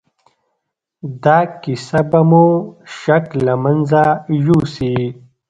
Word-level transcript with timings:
دا 1.23 1.39
کيسه 1.61 1.99
به 2.09 2.19
مو 2.29 2.45
شک 2.99 3.25
له 3.45 3.53
منځه 3.63 4.01
يوسي. 4.47 4.93